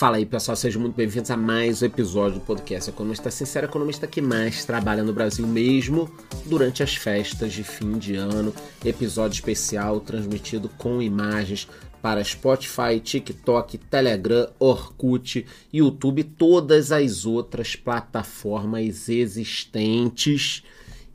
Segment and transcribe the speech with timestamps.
[0.00, 4.06] Fala aí, pessoal, sejam muito bem-vindos a mais um episódio do podcast Economista Sincero, economista
[4.06, 6.10] que mais trabalha no Brasil mesmo
[6.46, 8.54] durante as festas de fim de ano.
[8.82, 11.68] Episódio especial transmitido com imagens
[12.00, 20.62] para Spotify, TikTok, Telegram, Orkut, YouTube, todas as outras plataformas existentes.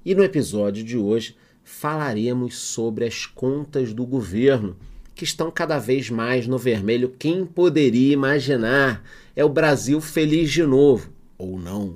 [0.05, 4.77] E no episódio de hoje falaremos sobre as contas do governo
[5.15, 7.15] que estão cada vez mais no vermelho.
[7.17, 9.01] Quem poderia imaginar?
[9.33, 11.95] É o Brasil feliz de novo, ou não.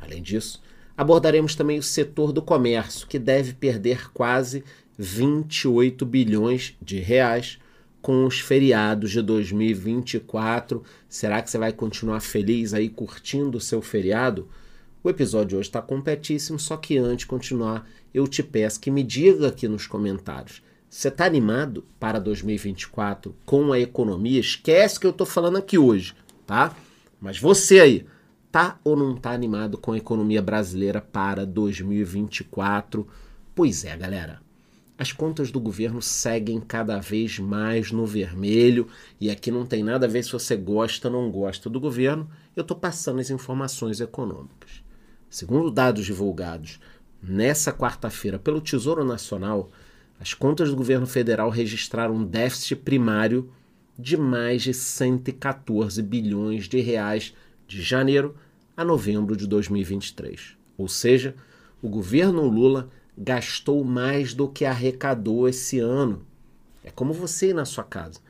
[0.00, 0.62] Além disso,
[0.96, 4.62] abordaremos também o setor do comércio, que deve perder quase
[4.96, 7.58] 28 bilhões de reais
[8.00, 10.82] com os feriados de 2024.
[11.08, 14.48] Será que você vai continuar feliz aí curtindo o seu feriado?
[15.02, 19.02] O episódio hoje está completíssimo, só que antes de continuar, eu te peço que me
[19.02, 20.62] diga aqui nos comentários
[20.94, 24.38] você está animado para 2024 com a economia?
[24.38, 26.14] Esquece que eu estou falando aqui hoje,
[26.46, 26.72] tá?
[27.20, 28.06] Mas você aí,
[28.52, 33.08] tá ou não tá animado com a economia brasileira para 2024?
[33.56, 34.40] Pois é, galera.
[34.96, 38.86] As contas do governo seguem cada vez mais no vermelho
[39.20, 42.30] e aqui não tem nada a ver se você gosta ou não gosta do governo.
[42.54, 44.84] Eu estou passando as informações econômicas.
[45.28, 46.78] Segundo dados divulgados
[47.20, 49.72] nessa quarta-feira pelo Tesouro Nacional,
[50.20, 53.50] as contas do governo federal registraram um déficit primário
[53.98, 57.34] de mais de 114 bilhões de reais
[57.66, 58.34] de janeiro
[58.76, 60.56] a novembro de 2023.
[60.76, 61.34] Ou seja,
[61.80, 66.26] o governo Lula gastou mais do que arrecadou esse ano.
[66.82, 68.20] É como você ir na sua casa.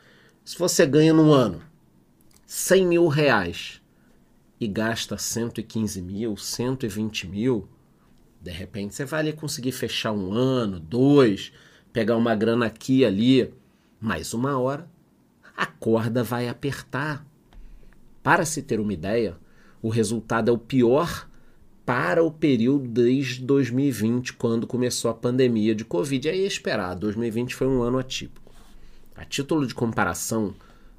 [0.45, 1.63] Se você ganha no ano
[2.47, 3.81] 100 mil reais
[4.61, 7.69] e gasta 115 mil, 120 mil,
[8.41, 11.53] de repente você vai ali conseguir fechar um ano, dois,
[11.95, 13.55] pegar uma grana aqui e ali,
[14.01, 14.91] mas uma hora
[15.57, 17.25] a corda vai apertar.
[18.21, 19.37] Para se ter uma ideia,
[19.81, 21.29] o resultado é o pior
[21.87, 26.29] para o período desde 2020, quando começou a pandemia de Covid.
[26.29, 28.53] É esperar, 2020 foi um ano atípico.
[29.15, 30.53] A título de comparação,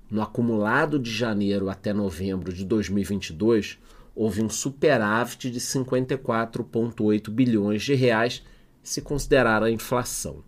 [0.09, 3.77] no acumulado de janeiro até novembro de 2022,
[4.15, 8.41] houve um superávit de 54,8 bilhões de reais,
[8.81, 10.41] se considerar a inflação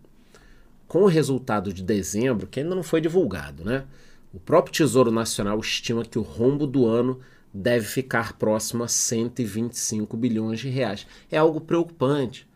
[0.88, 3.84] com o resultado de dezembro, que ainda não foi divulgado, né?
[4.32, 7.20] O próprio Tesouro Nacional estima que o rombo do ano
[7.52, 11.06] deve ficar próximo a 125 bilhões de reais.
[11.30, 12.48] É algo preocupante,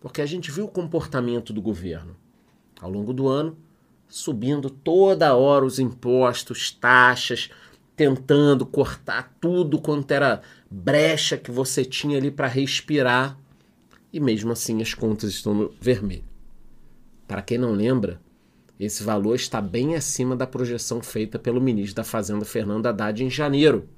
[0.00, 2.16] porque a gente viu o comportamento do governo
[2.80, 3.56] ao longo do ano,
[4.08, 7.50] subindo toda hora os impostos, taxas,
[7.94, 10.40] tentando cortar tudo quanto era
[10.70, 13.38] brecha que você tinha ali para respirar,
[14.12, 16.29] e mesmo assim as contas estão no vermelho.
[17.30, 18.20] Para quem não lembra,
[18.76, 23.30] esse valor está bem acima da projeção feita pelo ministro da Fazenda Fernando Haddad em
[23.30, 23.88] janeiro.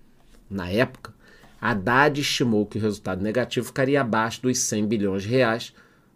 [0.50, 1.14] Na época,
[1.58, 5.72] Haddad estimou que o resultado negativo ficaria abaixo dos 100 bilhões de reais,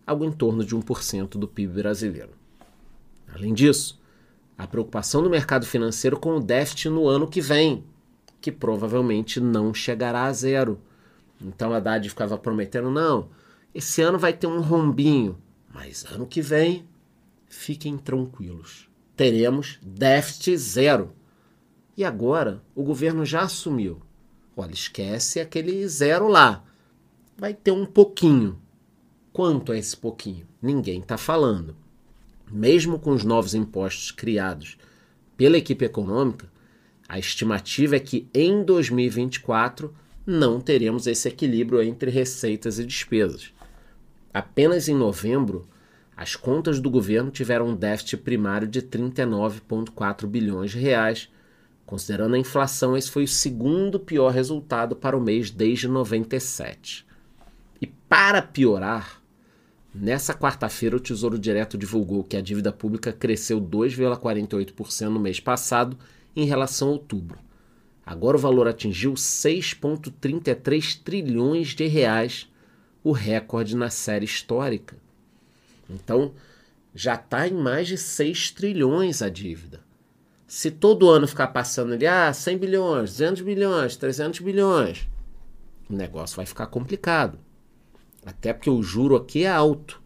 [0.07, 2.33] algo em torno de 1% do PIB brasileiro.
[3.35, 3.99] Além disso,
[4.59, 7.83] a preocupação do mercado financeiro com o déficit no ano que vem,
[8.43, 10.79] que provavelmente não chegará a zero.
[11.41, 13.31] Então Haddad ficava prometendo: não,
[13.75, 15.39] esse ano vai ter um rombinho,
[15.73, 16.85] mas ano que vem
[17.49, 18.89] Fiquem tranquilos.
[19.17, 21.13] Teremos déficit zero.
[21.97, 24.03] E agora o governo já assumiu.
[24.57, 26.65] Olha, esquece aquele zero lá.
[27.37, 28.61] Vai ter um pouquinho.
[29.33, 30.47] Quanto é esse pouquinho?
[30.61, 31.77] Ninguém está falando.
[32.51, 34.79] Mesmo com os novos impostos criados
[35.37, 36.51] pela equipe econômica,
[37.09, 39.95] a estimativa é que em 2024
[40.27, 43.53] não teremos esse equilíbrio entre receitas e despesas.
[44.35, 45.69] Apenas em novembro,
[46.17, 51.29] as contas do governo tiveram um déficit primário de 39,4 bilhões de reais.
[51.85, 57.07] Considerando a inflação, esse foi o segundo pior resultado para o mês desde 97.
[57.83, 59.21] E para piorar,
[59.95, 65.99] nessa quarta-feira o Tesouro Direto divulgou que a dívida pública cresceu 2,48% no mês passado
[66.35, 67.39] em relação a outubro.
[68.07, 72.51] Agora o valor atingiu 6,33 trilhões de reais,
[73.05, 74.97] o recorde na série histórica.
[75.89, 76.33] Então,
[76.95, 79.81] já está em mais de 6 trilhões a dívida.
[80.47, 85.09] Se todo ano ficar passando ali, ah, 100 bilhões, 200 bilhões, 300 bilhões,
[85.91, 87.39] o negócio vai ficar complicado.
[88.25, 90.01] Até porque o juro aqui é alto.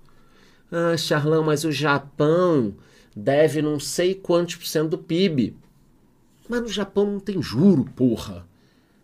[0.71, 2.75] Ah, Charlão, mas o Japão
[3.15, 5.57] deve não sei quantos por cento do PIB.
[6.49, 8.47] Mas no Japão não tem juro, porra.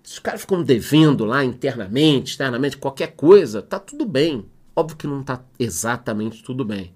[0.03, 4.45] Se os caras ficam devendo lá internamente, externamente, qualquer coisa, tá tudo bem.
[4.79, 6.95] Óbvio que não está exatamente tudo bem.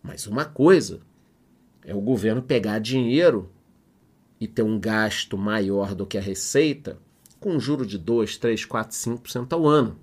[0.00, 1.00] Mas uma coisa
[1.84, 3.50] é o governo pegar dinheiro
[4.40, 6.98] e ter um gasto maior do que a receita
[7.40, 9.98] com um juro de 2, 3, 4, 5% ao ano.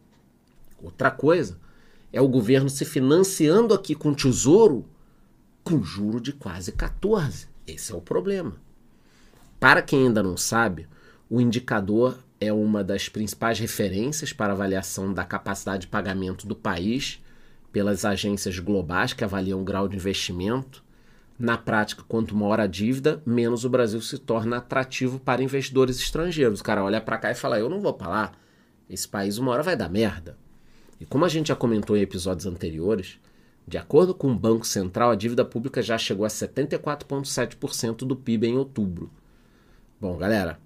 [0.83, 1.57] Outra coisa
[2.11, 4.85] é o governo se financiando aqui com tesouro
[5.63, 7.47] com juro de quase 14.
[7.65, 8.55] Esse é o problema.
[9.59, 10.87] Para quem ainda não sabe,
[11.29, 17.21] o indicador é uma das principais referências para avaliação da capacidade de pagamento do país
[17.71, 20.83] pelas agências globais que avaliam o grau de investimento.
[21.37, 26.59] Na prática, quanto maior a dívida, menos o Brasil se torna atrativo para investidores estrangeiros.
[26.59, 28.31] O cara olha para cá e fala: Eu não vou para lá,
[28.89, 30.37] esse país uma hora vai dar merda.
[30.99, 33.19] E como a gente já comentou em episódios anteriores,
[33.67, 38.47] de acordo com o Banco Central, a dívida pública já chegou a 74,7% do PIB
[38.47, 39.11] em outubro.
[39.99, 40.59] Bom, galera,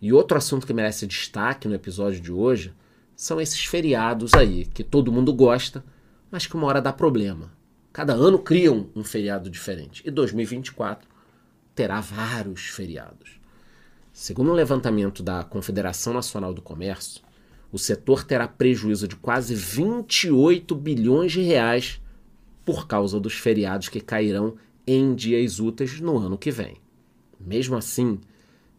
[0.00, 2.72] e outro assunto que merece destaque no episódio de hoje
[3.14, 5.84] são esses feriados aí, que todo mundo gosta,
[6.30, 7.50] mas que uma hora dá problema.
[7.92, 10.02] Cada ano criam um feriado diferente.
[10.04, 11.08] E 2024
[11.74, 13.40] terá vários feriados.
[14.12, 17.22] Segundo um levantamento da Confederação Nacional do Comércio,
[17.72, 22.00] o setor terá prejuízo de quase 28 bilhões de reais
[22.64, 24.56] por causa dos feriados que cairão
[24.86, 26.76] em dias úteis no ano que vem.
[27.40, 28.20] Mesmo assim,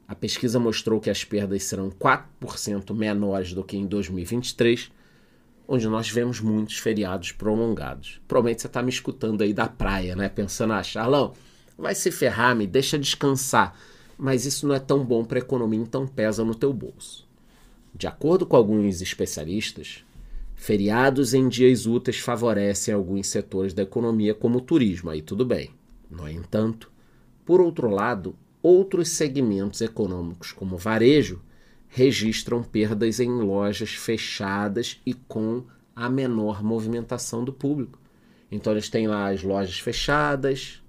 [0.08, 4.90] a pesquisa mostrou que as perdas serão 4% menores do que em 2023,
[5.68, 8.22] onde nós vemos muitos feriados prolongados.
[8.26, 10.30] Provavelmente você está me escutando aí da praia, né?
[10.30, 11.34] Pensando, ah, Charlão,
[11.78, 13.78] vai se ferrar, me deixa descansar.
[14.18, 17.28] Mas isso não é tão bom para a economia, então pesa no teu bolso.
[17.94, 20.06] De acordo com alguns especialistas,
[20.56, 25.72] feriados em dias úteis favorecem alguns setores da economia, como o turismo, aí tudo bem.
[26.10, 26.90] No entanto,
[27.46, 31.42] por outro lado, Outros segmentos econômicos, como varejo,
[31.88, 35.64] registram perdas em lojas fechadas e com
[35.96, 38.00] a menor movimentação do público.
[38.52, 40.82] Então eles têm lá as lojas fechadas,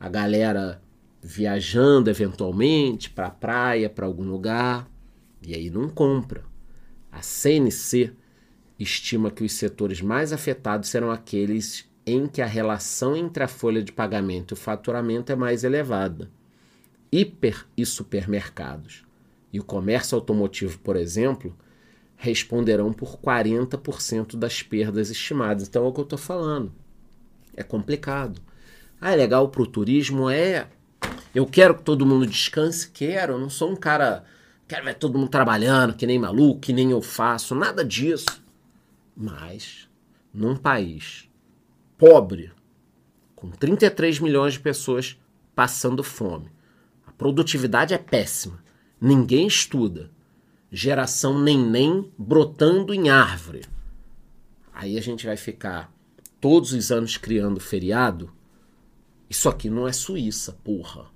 [0.00, 0.82] a galera
[1.22, 4.88] viajando eventualmente para a praia, para algum lugar,
[5.42, 6.44] e aí não compra.
[7.10, 8.12] A CNC
[8.78, 13.82] estima que os setores mais afetados serão aqueles em que a relação entre a folha
[13.82, 16.30] de pagamento e o faturamento é mais elevada
[17.16, 19.06] hiper e supermercados
[19.52, 21.56] e o comércio automotivo, por exemplo,
[22.16, 25.66] responderão por 40% das perdas estimadas.
[25.66, 26.72] Então é o que eu estou falando.
[27.56, 28.40] É complicado.
[29.00, 30.28] Ah, é legal para o turismo?
[30.28, 30.68] É.
[31.34, 32.90] Eu quero que todo mundo descanse?
[32.90, 33.34] Quero.
[33.34, 34.24] Eu não sou um cara.
[34.68, 37.54] Quero ver todo mundo trabalhando, que nem maluco, que nem eu faço.
[37.54, 38.42] Nada disso.
[39.16, 39.88] Mas,
[40.34, 41.30] num país
[41.96, 42.52] pobre,
[43.34, 45.18] com 33 milhões de pessoas
[45.54, 46.50] passando fome,
[47.18, 48.62] Produtividade é péssima.
[49.00, 50.10] Ninguém estuda.
[50.70, 53.62] Geração neném brotando em árvore.
[54.72, 55.92] Aí a gente vai ficar
[56.40, 58.30] todos os anos criando feriado.
[59.28, 61.06] Isso aqui não é Suíça, porra.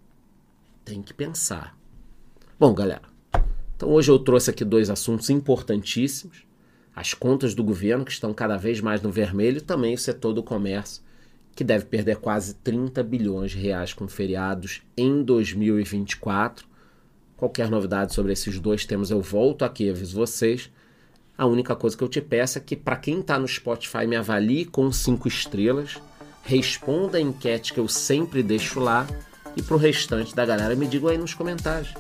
[0.85, 1.79] Tem que pensar.
[2.59, 3.09] Bom, galera.
[3.77, 6.45] Então hoje eu trouxe aqui dois assuntos importantíssimos.
[6.95, 10.33] As contas do governo, que estão cada vez mais no vermelho, e também o setor
[10.33, 11.03] do comércio,
[11.55, 16.67] que deve perder quase 30 bilhões de reais com feriados em 2024.
[17.37, 20.71] Qualquer novidade sobre esses dois temas eu volto aqui aviso vocês.
[21.37, 24.17] A única coisa que eu te peço é que para quem está no Spotify me
[24.17, 25.99] avalie com cinco estrelas,
[26.45, 29.07] responda a enquete que eu sempre deixo lá
[29.57, 31.95] e para o restante da galera me diga aí nos comentários.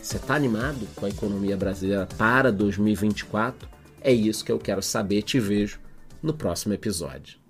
[0.00, 3.68] Você está animado com a economia brasileira para 2024?
[4.00, 5.22] É isso que eu quero saber.
[5.22, 5.78] Te vejo
[6.22, 7.41] no próximo episódio.